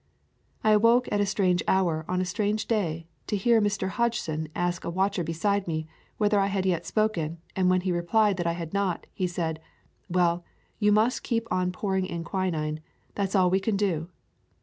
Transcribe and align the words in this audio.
I 0.63 0.71
awoke 0.71 1.07
at 1.11 1.21
a 1.21 1.27
strange 1.27 1.61
hour 1.67 2.05
on 2.07 2.21
a 2.21 2.25
strange 2.25 2.65
day 2.65 3.05
to 3.27 3.37
hear 3.37 3.61
Mr. 3.61 3.87
Hodgson 3.89 4.47
ask 4.55 4.83
a 4.83 4.89
watcher 4.89 5.23
beside 5.23 5.67
me 5.67 5.85
whether 6.17 6.39
I 6.39 6.47
had 6.47 6.65
yet 6.65 6.87
spoken, 6.87 7.37
and 7.55 7.69
when 7.69 7.81
he 7.81 7.91
replied 7.91 8.37
that 8.37 8.47
I 8.47 8.53
had 8.53 8.73
not, 8.73 9.05
he 9.13 9.27
said: 9.27 9.61
"Well, 10.09 10.43
you 10.79 10.91
must 10.91 11.21
keep 11.21 11.47
on 11.51 11.71
pouring 11.71 12.07
in 12.07 12.23
quinine. 12.23 12.79
That's 13.13 13.35
all 13.35 13.51
we 13.51 13.59
can 13.59 13.77
do." 13.77 14.09